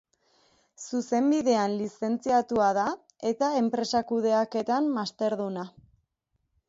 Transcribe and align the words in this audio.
Zuzenbidean 0.83 1.75
lizentziatua 1.81 2.71
da 2.79 2.87
eta 3.33 3.51
Enpresa 3.61 4.03
Kudeaketan 4.13 4.89
masterduna. 4.99 5.69